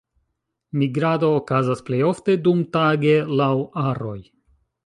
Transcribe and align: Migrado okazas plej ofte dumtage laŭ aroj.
Migrado 0.83 1.29
okazas 1.41 1.85
plej 1.91 2.01
ofte 2.07 2.37
dumtage 2.49 3.15
laŭ 3.43 3.55
aroj. 3.87 4.19